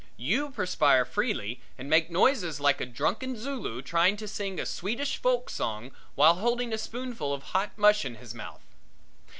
[0.17, 5.17] You perspire freely and make noises like a drunken Zulu trying to sing a Swedish
[5.17, 8.65] folk song while holding a spoonful of hot mush in his mouth.